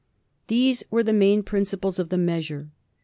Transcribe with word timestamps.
These 0.47 0.83
were 0.89 1.03
the 1.03 1.13
main 1.13 1.43
principles 1.43 1.99
of 1.99 2.09
the 2.09 2.17
measure. 2.17 2.71